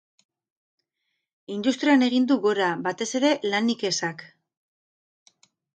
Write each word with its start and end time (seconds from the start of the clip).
Industrian 1.57 2.07
egin 2.07 2.27
du 2.33 2.39
gora, 2.49 2.73
batez 2.89 3.11
ere, 3.21 3.35
lanik 3.53 3.89
ezak. 3.95 4.29